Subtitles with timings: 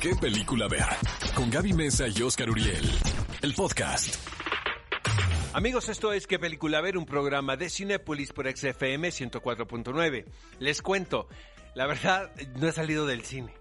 [0.00, 0.86] qué película ver.
[1.34, 2.90] Con Gaby Mesa y Oscar Uriel.
[3.42, 4.16] El podcast.
[5.52, 6.98] Amigos, esto es ¿Qué película ver?
[6.98, 10.24] Un programa de Cinépolis por XFM 104.9.
[10.58, 11.28] Les cuento,
[11.74, 13.54] la verdad, no he salido del cine.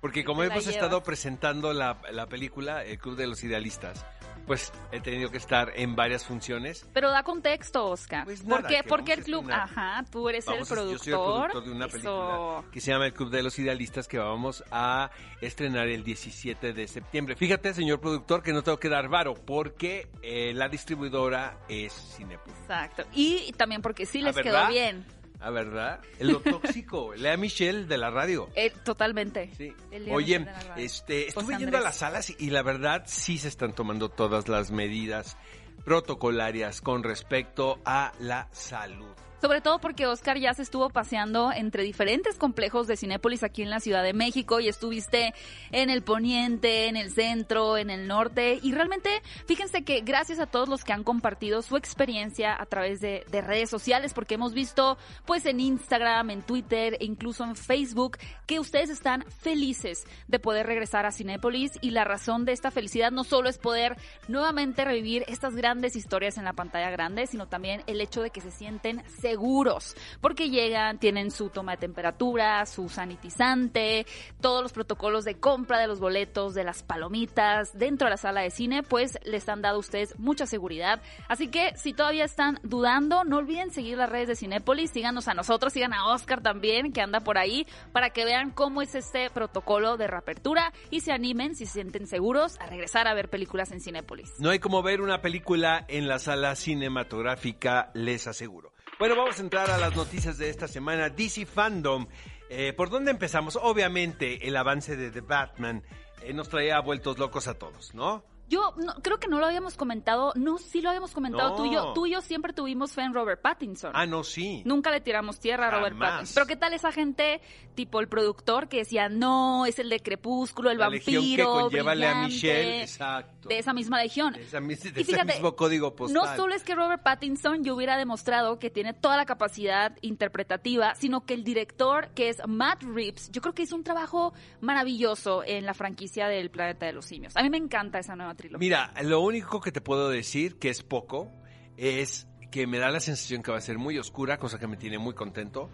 [0.00, 4.04] Porque como hemos estado presentando la, la película El Club de los Idealistas,
[4.46, 6.86] pues he tenido que estar en varias funciones.
[6.92, 8.24] Pero da contexto, Oscar.
[8.24, 9.50] Pues nada, ¿Por qué, que por qué vamos el club?
[9.50, 10.92] Ajá, tú eres el a- productor.
[10.92, 14.08] Yo soy el productor de una película que se llama El Club de los Idealistas
[14.08, 17.36] que vamos a estrenar el 17 de septiembre.
[17.36, 22.58] Fíjate, señor productor, que no tengo que dar varo porque eh, la distribuidora es Cinepolis.
[22.60, 23.04] Exacto.
[23.12, 25.04] Y también porque sí Ah, les quedó bien.
[25.42, 26.00] Ah, ¿verdad?
[26.20, 27.14] Lo tóxico.
[27.16, 28.48] Lea Michelle de la radio.
[28.54, 29.50] Eh, totalmente.
[29.56, 29.74] Sí.
[30.10, 30.46] Oye,
[30.76, 34.48] este, estuve José yendo a las salas y la verdad sí se están tomando todas
[34.48, 35.36] las medidas
[35.84, 39.12] protocolarias con respecto a la salud.
[39.42, 43.70] Sobre todo porque Oscar ya se estuvo paseando entre diferentes complejos de Cinépolis aquí en
[43.70, 45.34] la Ciudad de México y estuviste
[45.72, 50.46] en el poniente, en el centro, en el norte y realmente fíjense que gracias a
[50.46, 54.54] todos los que han compartido su experiencia a través de, de redes sociales porque hemos
[54.54, 60.38] visto pues en Instagram, en Twitter e incluso en Facebook que ustedes están felices de
[60.38, 63.96] poder regresar a Cinépolis y la razón de esta felicidad no solo es poder
[64.28, 68.40] nuevamente revivir estas grandes historias en la pantalla grande, sino también el hecho de que
[68.40, 74.06] se sienten seguros, porque llegan, tienen su toma de temperatura, su sanitizante,
[74.40, 78.42] todos los protocolos de compra de los boletos, de las palomitas dentro de la sala
[78.42, 81.00] de cine, pues les han dado a ustedes mucha seguridad.
[81.28, 85.34] Así que si todavía están dudando, no olviden seguir las redes de Cinépolis, síganos a
[85.34, 89.30] nosotros, sigan a Oscar también, que anda por ahí, para que vean cómo es este
[89.30, 93.72] protocolo de reapertura y se animen, si se sienten seguros, a regresar a ver películas
[93.72, 94.32] en Cinépolis.
[94.38, 98.72] No hay como ver una película en la sala cinematográfica, les aseguro.
[98.98, 101.08] Bueno, vamos a entrar a las noticias de esta semana.
[101.08, 102.06] DC Fandom.
[102.50, 103.58] Eh, ¿Por dónde empezamos?
[103.60, 105.82] Obviamente, el avance de The Batman
[106.22, 108.24] eh, nos traía vueltos locos a todos, ¿no?
[108.52, 111.56] Yo no- creo que no lo habíamos comentado, no, sí lo habíamos comentado No.
[111.56, 111.92] tú y yo.
[111.94, 113.92] Tú y yo siempre tuvimos fe en Robert Pattinson.
[113.94, 114.62] Ah, no, sí.
[114.66, 116.10] Nunca le tiramos tierra a Robert Jamás.
[116.10, 116.34] Pattinson.
[116.34, 117.40] Pero ¿qué tal esa gente,
[117.74, 121.50] tipo el productor, que decía, no, es el de Crepúsculo, el La legión que vampiro,
[121.52, 123.48] conlleva a brillante", Michelle, exacto.
[123.48, 124.34] De esa misma legión.
[124.34, 126.14] De esa de Y ese fíjate, mismo código postal.
[126.14, 130.94] No solo es que Robert Pattinson yo hubiera demostrado que tiene toda la capacidad interpretativa,
[130.94, 135.42] sino que el director, que es Matt Reeves, yo creo que hizo un trabajo maravilloso
[135.44, 137.36] en la franquicia del Planeta de los Simios.
[137.36, 138.58] A mí me encanta esa nueva trilogía.
[138.58, 141.32] Mira, lo único que te puedo decir, que es poco,
[141.76, 144.76] es que me da la sensación que va a ser muy oscura, cosa que me
[144.76, 145.70] tiene muy contento.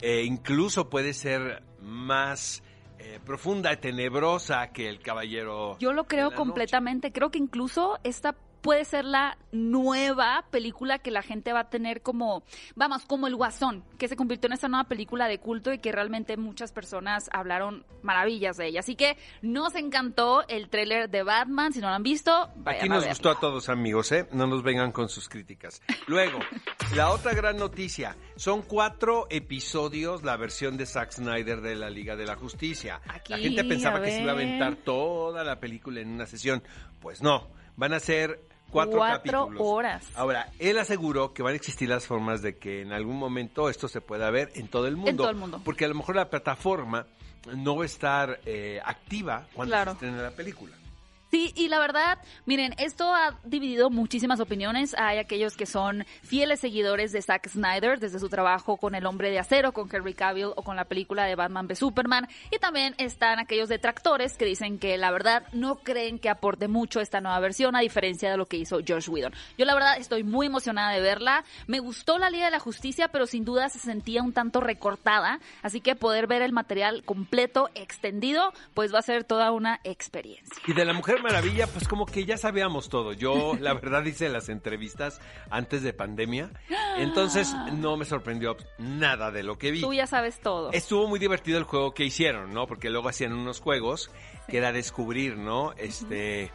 [0.00, 2.62] Eh, incluso puede ser más
[2.98, 5.76] eh, profunda y tenebrosa que el Caballero.
[5.78, 7.12] Yo lo creo completamente.
[7.12, 12.00] Creo que incluso esta puede ser la nueva película que la gente va a tener
[12.00, 15.78] como, vamos, como el Guasón, que se convirtió en esta nueva película de culto y
[15.78, 18.80] que realmente muchas personas hablaron maravillas de ella.
[18.80, 21.72] Así que nos encantó el tráiler de Batman.
[21.72, 24.26] Si no lo han visto, vayan Aquí nos gustó a todos, amigos, ¿eh?
[24.32, 25.82] No nos vengan con sus críticas.
[26.06, 26.38] Luego,
[26.94, 28.16] la otra gran noticia.
[28.36, 33.00] Son cuatro episodios la versión de Zack Snyder de la Liga de la Justicia.
[33.08, 36.62] Aquí, la gente pensaba que se iba a aventar toda la película en una sesión.
[37.00, 39.60] Pues no, van a ser cuatro, Cuatro capítulos.
[39.60, 40.04] horas.
[40.16, 43.86] Ahora, él aseguró que van a existir las formas de que en algún momento esto
[43.86, 45.22] se pueda ver en todo el mundo.
[45.22, 45.60] todo el mundo.
[45.64, 47.06] Porque a lo mejor la plataforma
[47.56, 49.90] no va a estar eh, activa cuando Claro.
[49.92, 50.74] se estrene la película.
[51.32, 54.94] Sí, y la verdad, miren, esto ha dividido muchísimas opiniones.
[54.98, 59.30] Hay aquellos que son fieles seguidores de Zack Snyder desde su trabajo con El Hombre
[59.30, 62.28] de Acero, con Henry Cavill o con la película de Batman v Superman.
[62.50, 67.00] Y también están aquellos detractores que dicen que la verdad no creen que aporte mucho
[67.00, 69.32] esta nueva versión a diferencia de lo que hizo Josh Whedon.
[69.56, 71.44] Yo la verdad estoy muy emocionada de verla.
[71.66, 75.40] Me gustó la Liga de la Justicia, pero sin duda se sentía un tanto recortada.
[75.62, 80.62] Así que poder ver el material completo, extendido, pues va a ser toda una experiencia.
[80.66, 83.12] Y de la Mujer Maravilla, pues como que ya sabíamos todo.
[83.12, 86.50] Yo, la verdad, hice las entrevistas antes de pandemia.
[86.98, 89.80] Entonces, no me sorprendió nada de lo que vi.
[89.80, 90.70] Tú ya sabes todo.
[90.72, 92.66] Estuvo muy divertido el juego que hicieron, ¿no?
[92.66, 94.10] Porque luego hacían unos juegos
[94.48, 95.72] que era descubrir, ¿no?
[95.76, 96.50] Este.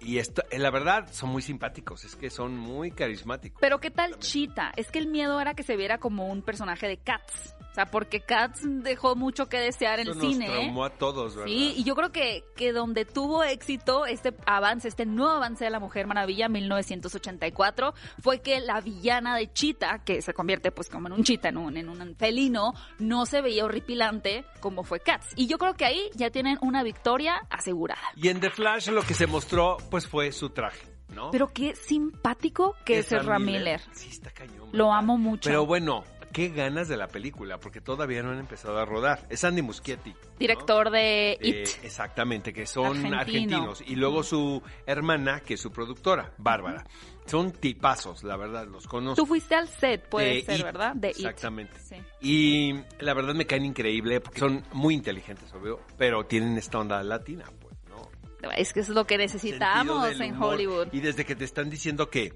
[0.00, 2.04] Y esto, eh, la verdad, son muy simpáticos.
[2.04, 3.58] Es que son muy carismáticos.
[3.60, 4.72] Pero ¿qué tal Cheetah?
[4.76, 7.54] Es que el miedo era que se viera como un personaje de Cats.
[7.74, 10.46] O sea, porque Cats dejó mucho que desear en el nos cine.
[10.46, 10.48] ¿eh?
[10.48, 11.50] traumó a todos, ¿verdad?
[11.50, 15.70] Sí, y yo creo que, que donde tuvo éxito este avance, este nuevo avance de
[15.70, 17.92] la Mujer Maravilla 1984,
[18.22, 21.56] fue que la villana de Cheetah, que se convierte pues como en un cheetah, en
[21.56, 25.32] un, en un felino, no se veía horripilante como fue Cats.
[25.34, 28.02] Y yo creo que ahí ya tienen una victoria asegurada.
[28.14, 31.32] Y en The Flash lo que se mostró, pues fue su traje, ¿no?
[31.32, 33.80] Pero qué simpático que es Ezra Ezra Miller.
[33.90, 34.68] Sí, está cañón.
[34.72, 35.48] Lo amo mucho.
[35.48, 36.04] Pero bueno,
[36.34, 39.24] qué ganas de la película, porque todavía no han empezado a rodar.
[39.30, 40.10] Es Andy Muschietti.
[40.10, 40.18] ¿no?
[40.38, 41.68] Director de Eh, It.
[41.84, 43.16] exactamente, que son Argentino.
[43.20, 43.82] argentinos.
[43.86, 46.84] Y luego su hermana, que es su productora, Bárbara.
[47.24, 49.22] Son tipazos, la verdad, los conozco.
[49.22, 50.94] Tú fuiste al set, puede De ser, It, ¿verdad?
[50.94, 51.16] De It.
[51.18, 51.78] Exactamente.
[51.78, 51.96] Sí.
[52.20, 57.02] Y la verdad me caen increíble porque son muy inteligentes, obvio, pero tienen esta onda
[57.02, 58.50] latina, pues, ¿no?
[58.50, 60.42] Es que es lo que necesitamos en.
[60.42, 60.88] Hollywood.
[60.92, 62.34] Y desde que te están diciendo que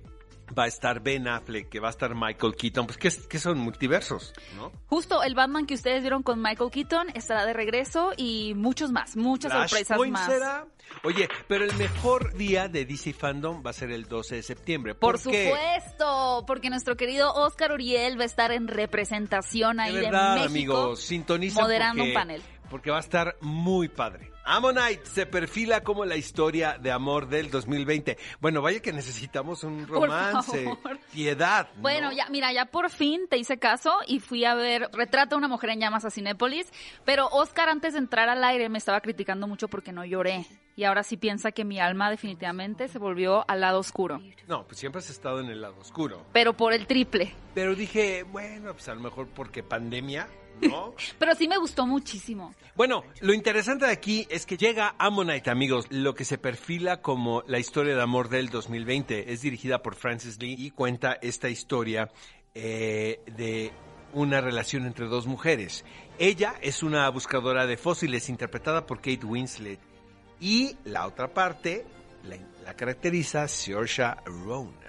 [0.56, 3.58] va a estar Ben Affleck, que va a estar Michael Keaton, pues que, que son
[3.58, 4.72] multiversos, ¿no?
[4.86, 9.16] Justo el Batman que ustedes vieron con Michael Keaton estará de regreso y muchos más,
[9.16, 10.26] muchas sorpresas más.
[10.26, 10.66] será.
[11.04, 14.94] Oye, pero el mejor día de DC Fandom va a ser el 12 de septiembre.
[14.94, 20.44] Por supuesto, porque nuestro querido Oscar Uriel va a estar en representación ahí De México.
[20.44, 22.42] amigos, sintonicen moderando porque, un panel.
[22.70, 24.30] Porque va a estar muy padre.
[24.44, 28.16] Ammonite se perfila como la historia de amor del 2020.
[28.40, 30.98] Bueno, vaya que necesitamos un Por romance, favor.
[31.12, 31.68] piedad.
[31.76, 31.82] ¿no?
[31.82, 35.38] Bueno, ya, mira, ya por fin te hice caso y fui a ver Retrata a
[35.38, 36.66] una mujer en llamas a Cinépolis,
[37.04, 40.46] pero Oscar antes de entrar al aire me estaba criticando mucho porque no lloré.
[40.76, 44.20] Y ahora sí piensa que mi alma definitivamente se volvió al lado oscuro.
[44.46, 46.24] No, pues siempre has estado en el lado oscuro.
[46.32, 47.34] Pero por el triple.
[47.52, 50.28] Pero dije, bueno, pues a lo mejor porque pandemia,
[50.60, 50.94] ¿no?
[51.18, 52.54] Pero sí me gustó muchísimo.
[52.74, 57.42] Bueno, lo interesante de aquí es que llega Ammonite, amigos, lo que se perfila como
[57.46, 59.32] la historia de amor del 2020.
[59.32, 62.10] Es dirigida por Francis Lee y cuenta esta historia
[62.54, 63.72] eh, de
[64.12, 65.84] una relación entre dos mujeres.
[66.18, 69.80] Ella es una buscadora de fósiles interpretada por Kate Winslet
[70.40, 71.84] y la otra parte
[72.24, 74.87] la, la caracteriza Saoirse Ronan.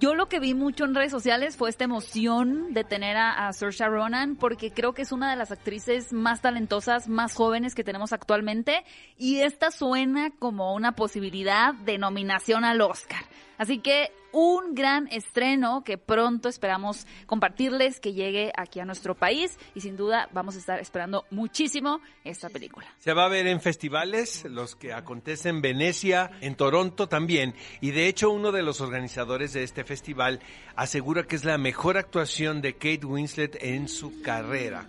[0.00, 3.52] Yo lo que vi mucho en redes sociales fue esta emoción de tener a, a
[3.54, 7.84] Saoirse Ronan porque creo que es una de las actrices más talentosas, más jóvenes que
[7.84, 8.84] tenemos actualmente
[9.16, 13.27] y esta suena como una posibilidad de nominación al Oscar.
[13.58, 19.58] Así que un gran estreno que pronto esperamos compartirles que llegue aquí a nuestro país
[19.74, 22.86] y sin duda vamos a estar esperando muchísimo esta película.
[22.98, 27.54] Se va a ver en festivales, los que acontecen en Venecia, en Toronto también.
[27.80, 30.40] Y de hecho uno de los organizadores de este festival
[30.76, 34.86] asegura que es la mejor actuación de Kate Winslet en su carrera.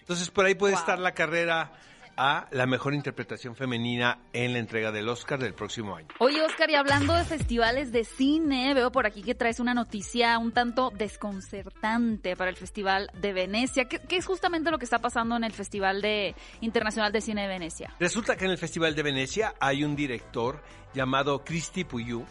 [0.00, 0.80] Entonces por ahí puede Wow.
[0.80, 1.72] estar la carrera
[2.16, 6.08] a la mejor interpretación femenina en la entrega del Oscar del próximo año.
[6.18, 10.38] Oye, Oscar, y hablando de festivales de cine, veo por aquí que traes una noticia
[10.38, 15.36] un tanto desconcertante para el Festival de Venecia, que es justamente lo que está pasando
[15.36, 17.94] en el Festival de Internacional de Cine de Venecia.
[17.98, 20.62] Resulta que en el Festival de Venecia hay un director
[20.94, 22.24] llamado Cristi Puyu,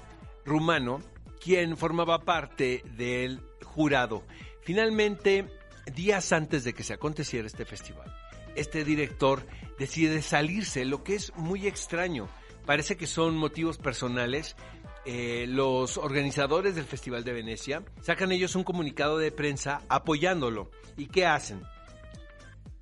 [0.46, 1.00] rumano,
[1.42, 4.24] quien formaba parte del jurado.
[4.62, 5.48] Finalmente,
[5.94, 8.14] días antes de que se aconteciera este festival,
[8.56, 9.46] este director
[9.78, 12.28] decide salirse, lo que es muy extraño.
[12.66, 14.56] Parece que son motivos personales.
[15.06, 20.72] Eh, los organizadores del Festival de Venecia sacan ellos un comunicado de prensa apoyándolo.
[20.96, 21.62] ¿Y qué hacen?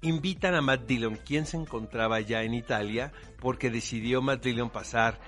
[0.02, 5.20] invitan a Matt Dillon, quien se encontraba ya en Italia, porque decidió Matt Dillon pasar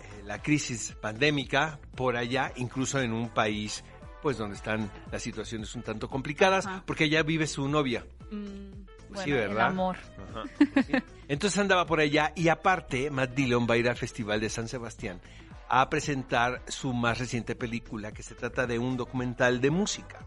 [0.00, 3.84] eh, la crisis pandémica por allá, incluso en un país
[4.22, 6.82] pues donde están las situaciones un tanto complicadas, Ajá.
[6.86, 8.04] porque allá vive su novia.
[8.30, 9.66] Mm, bueno, sí, el ¿verdad?
[9.66, 9.96] amor.
[10.30, 10.44] Ajá,
[10.86, 10.92] sí.
[11.28, 14.68] Entonces andaba por allá y aparte Matt Dillon va a ir al Festival de San
[14.68, 15.20] Sebastián
[15.68, 20.26] a presentar su más reciente película que se trata de un documental de música.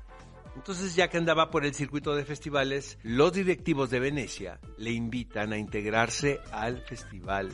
[0.56, 5.54] Entonces ya que andaba por el circuito de festivales, los directivos de Venecia le invitan
[5.54, 7.50] a integrarse al festival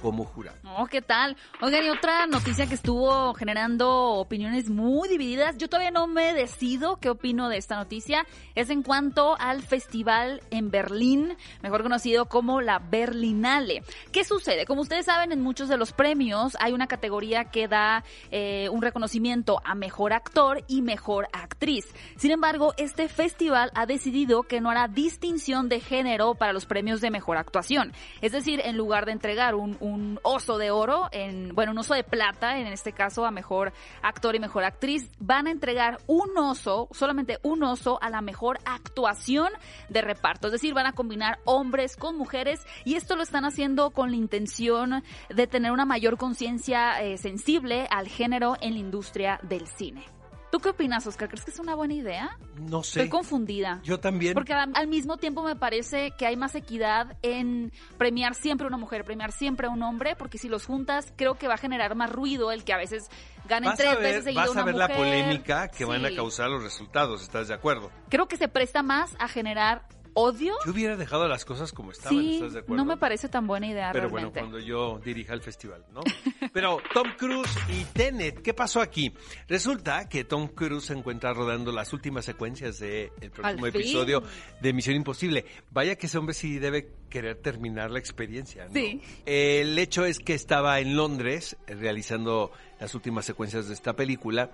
[0.00, 0.58] como jurado.
[0.76, 1.36] Oh, ¿qué tal?
[1.60, 5.56] Oigan, y otra noticia que estuvo generando opiniones muy divididas.
[5.58, 8.26] Yo todavía no me decido qué opino de esta noticia.
[8.54, 13.82] Es en cuanto al festival en Berlín, mejor conocido como la Berlinale.
[14.12, 14.66] ¿Qué sucede?
[14.66, 18.82] Como ustedes saben, en muchos de los premios hay una categoría que da eh, un
[18.82, 21.86] reconocimiento a mejor actor y mejor actriz.
[22.16, 27.00] Sin embargo, este festival ha decidido que no hará distinción de género para los premios
[27.00, 27.92] de mejor actuación.
[28.20, 31.94] Es decir, en lugar de entregar un, un oso de oro, en, bueno, un oso
[31.94, 36.36] de plata, en este caso a mejor actor y mejor actriz, van a entregar un
[36.36, 39.48] oso, solamente un oso, a la mejor actuación
[39.88, 40.48] de reparto.
[40.48, 44.16] Es decir, van a combinar hombres con mujeres y esto lo están haciendo con la
[44.16, 50.15] intención de tener una mayor conciencia eh, sensible al género en la industria del cine.
[50.56, 51.28] ¿Tú qué opinas, Oscar?
[51.28, 52.38] ¿Crees que es una buena idea?
[52.58, 53.00] No sé.
[53.00, 53.82] Estoy confundida.
[53.84, 54.32] Yo también.
[54.32, 58.68] Porque al, al mismo tiempo me parece que hay más equidad en premiar siempre a
[58.68, 61.58] una mujer, premiar siempre a un hombre, porque si los juntas creo que va a
[61.58, 63.10] generar más ruido el que a veces
[63.46, 66.06] ganen Vas tres a veces ver, seguido vas una a ver la polémica que van
[66.06, 67.90] a causar los resultados, ¿estás de acuerdo?
[68.08, 69.82] Creo que se presta más a generar
[70.16, 70.54] odio.
[70.64, 72.82] Yo hubiera dejado las cosas como estaban, Sí, ¿estás de acuerdo?
[72.82, 74.40] no me parece tan buena idea Pero realmente.
[74.40, 76.00] bueno, cuando yo dirija el festival, ¿no?
[76.52, 79.12] Pero Tom Cruise y Tenet, ¿qué pasó aquí?
[79.46, 84.22] Resulta que Tom Cruise se encuentra rodando las últimas secuencias del próximo episodio
[84.60, 85.44] de Misión Imposible.
[85.70, 88.72] Vaya que ese hombre sí debe querer terminar la experiencia, ¿no?
[88.72, 89.00] Sí.
[89.26, 94.50] El hecho es que estaba en Londres eh, realizando las últimas secuencias de esta película.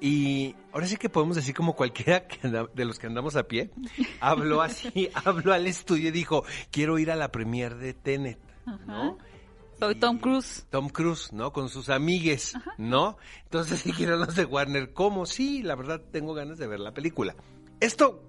[0.00, 3.44] Y ahora sí que podemos decir como cualquiera que anda- de los que andamos a
[3.44, 3.70] pie,
[4.20, 8.38] habló así, habló al estudio y dijo, quiero ir a la premier de Tenet,
[8.86, 9.18] ¿no?
[9.78, 10.64] Soy Tom Cruise.
[10.70, 11.52] Tom Cruise, ¿no?
[11.52, 13.16] Con sus amigues, ¿no?
[13.44, 15.26] Entonces dijeron los de Warner, ¿cómo?
[15.26, 17.34] Sí, la verdad tengo ganas de ver la película.
[17.80, 18.22] Esto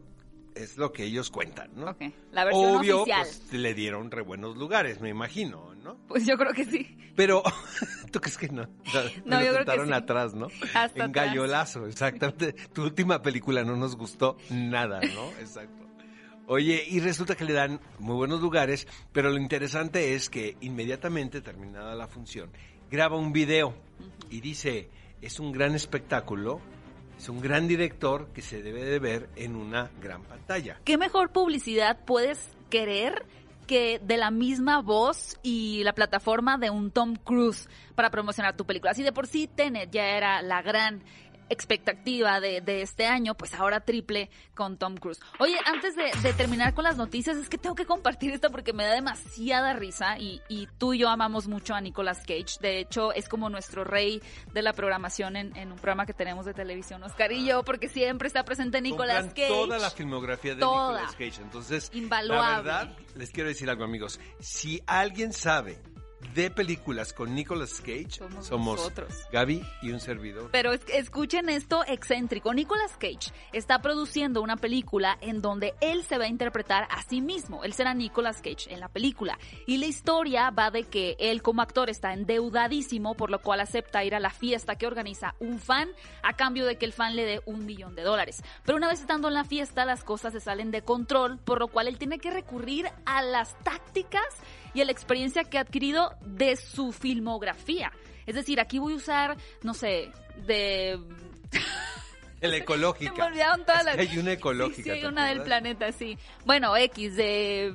[0.56, 1.90] es lo que ellos cuentan, ¿no?
[1.92, 2.02] Ok,
[2.32, 3.22] la versión Obvio, oficial.
[3.28, 5.96] pues, le dieron re buenos lugares, me imagino, ¿no?
[6.08, 6.98] Pues yo creo que sí.
[7.16, 7.44] Pero,
[8.14, 8.64] ¿tú crees que no?
[9.26, 9.94] No, Lo yo creo que sentaron sí.
[9.94, 10.48] atrás, ¿no?
[10.74, 12.54] Hasta en gallolazo, exactamente.
[12.72, 15.32] Tu última película no nos gustó nada, ¿no?
[15.40, 15.84] Exacto.
[16.46, 21.42] Oye, y resulta que le dan muy buenos lugares, pero lo interesante es que inmediatamente
[21.42, 22.52] terminada la función,
[22.92, 23.74] graba un video
[24.30, 24.90] y dice,
[25.22, 26.62] es un gran espectáculo,
[27.18, 30.80] es un gran director que se debe de ver en una gran pantalla.
[30.84, 33.26] ¿Qué mejor publicidad puedes querer
[33.64, 38.66] que de la misma voz y la plataforma de un Tom Cruise para promocionar tu
[38.66, 38.92] película?
[38.92, 41.04] Así de por sí Tenet ya era la gran
[41.54, 45.20] expectativa de, de este año, pues ahora triple con Tom Cruise.
[45.40, 48.74] Oye, antes de, de terminar con las noticias, es que tengo que compartir esto porque
[48.74, 52.58] me da demasiada risa y, y tú y yo amamos mucho a Nicolas Cage.
[52.60, 54.22] De hecho, es como nuestro rey
[54.54, 57.88] de la programación en, en un programa que tenemos de televisión, Oscar y yo, porque
[57.88, 59.48] siempre está presente Nicolas Cage.
[59.48, 61.02] toda la filmografía de Toda.
[61.02, 61.42] Nicolas Cage.
[61.42, 62.50] Entonces, Invaluable.
[62.50, 64.20] la verdad, les quiero decir algo, amigos.
[64.40, 65.80] Si alguien sabe
[66.34, 69.14] de películas con Nicolas Cage, Somos somos, nosotros.
[69.32, 70.50] Gaby y un servidor.
[70.52, 72.54] Pero es- escuchen esto excéntrico.
[72.54, 77.22] Nicolas Cage está produciendo una película en donde él se va a interpretar a sí
[77.22, 77.64] mismo.
[77.64, 79.38] Él será Nicolas Cage en la película.
[79.68, 84.04] Y la historia va de que él como actor está endeudadísimo, por lo cual acepta
[84.04, 85.90] ir a la fiesta que organiza un fan
[86.24, 88.42] a cambio de que el fan le dé un millón de dólares.
[88.66, 91.68] Pero una vez estando en la fiesta, las cosas se salen de control, por lo
[91.68, 94.24] cual él tiene que recurrir a las tácticas
[94.74, 97.92] y a la experiencia que ha adquirido de su filmografía.
[98.26, 100.12] Es decir, aquí voy a usar, no sé,
[100.46, 101.00] de...
[102.42, 103.14] El ecológica.
[103.14, 103.98] me olvidaron todas las...
[103.98, 104.84] hay una ecológica.
[104.84, 106.18] Sí, hay ¿te una del planeta, sí.
[106.46, 107.74] Bueno, X, de...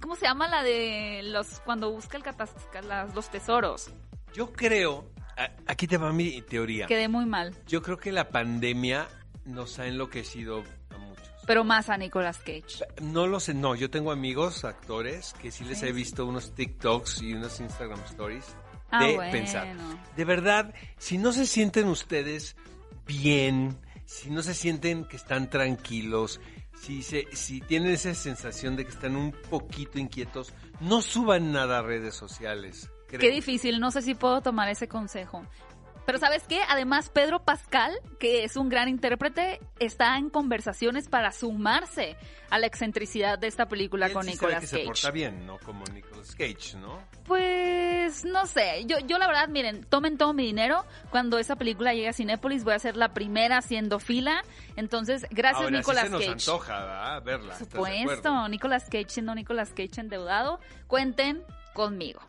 [0.00, 1.60] ¿Cómo se llama la de los...
[1.60, 2.54] cuando busca el catas-
[2.86, 3.90] las- los tesoros?
[4.32, 5.10] Yo creo,
[5.66, 6.86] aquí te va mi teoría.
[6.86, 7.54] Quedé muy mal.
[7.66, 9.06] Yo creo que la pandemia
[9.44, 10.64] nos ha enloquecido.
[11.46, 12.84] Pero más a Nicolas Cage.
[13.00, 15.86] No lo sé, no, yo tengo amigos, actores, que sí les Sí.
[15.86, 18.44] he visto unos TikToks y unos Instagram Stories
[18.90, 19.32] Ah, de bueno.
[19.32, 19.68] pensar.
[20.16, 22.56] De verdad, si no se sienten ustedes
[23.06, 26.40] bien, si no se sienten que están tranquilos,
[26.80, 31.78] si, se, si tienen esa sensación de que están un poquito inquietos, no suban nada
[31.78, 32.90] a redes sociales.
[33.08, 33.20] creo.
[33.20, 35.44] Qué difícil, no sé si puedo tomar ese consejo.
[36.06, 36.60] Pero ¿sabes qué?
[36.68, 42.16] Además, Pedro Pascal, que es un gran intérprete, está en conversaciones para sumarse
[42.48, 44.86] a la excentricidad de esta película Él con sí Nicolas que se Cage.
[44.86, 47.02] porta bien, no como Nicolas Cage, ¿no?
[47.24, 50.84] Pues no sé, yo, yo la verdad, miren, tomen todo mi dinero.
[51.10, 54.44] Cuando esa película llegue a Cinépolis voy a ser la primera haciendo fila.
[54.76, 56.32] Entonces, gracias Ahora Nicolas sí se nos Cage.
[56.32, 57.22] antoja ¿verdad?
[57.24, 57.58] verla.
[57.58, 61.42] Por supuesto, Nicolas Cage siendo Nicolas Cage endeudado, cuenten
[61.74, 62.20] conmigo.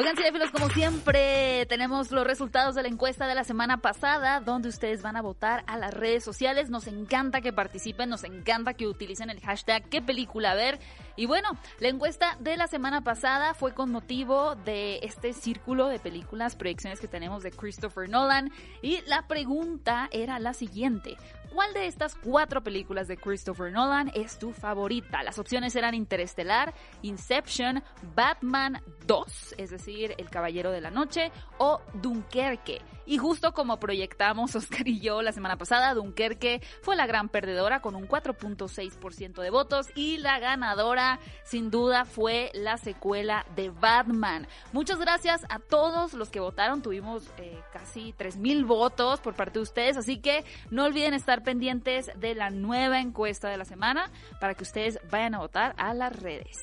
[0.00, 4.70] Oigan, cinéfilos, como siempre, tenemos los resultados de la encuesta de la semana pasada, donde
[4.70, 6.70] ustedes van a votar a las redes sociales.
[6.70, 10.80] Nos encanta que participen, nos encanta que utilicen el hashtag qué película ver.
[11.16, 15.98] Y bueno, la encuesta de la semana pasada fue con motivo de este círculo de
[15.98, 18.50] películas, proyecciones que tenemos de Christopher Nolan.
[18.80, 21.18] Y la pregunta era la siguiente.
[21.52, 25.24] ¿Cuál de estas cuatro películas de Christopher Nolan es tu favorita?
[25.24, 27.82] Las opciones eran Interestelar, Inception,
[28.14, 32.80] Batman 2, es decir, El Caballero de la Noche, o Dunkerque.
[33.10, 37.80] Y justo como proyectamos Oscar y yo la semana pasada, Dunkerque fue la gran perdedora
[37.80, 44.46] con un 4.6% de votos y la ganadora sin duda fue la secuela de Batman.
[44.72, 49.64] Muchas gracias a todos los que votaron, tuvimos eh, casi 3.000 votos por parte de
[49.64, 54.54] ustedes, así que no olviden estar pendientes de la nueva encuesta de la semana para
[54.54, 56.62] que ustedes vayan a votar a las redes.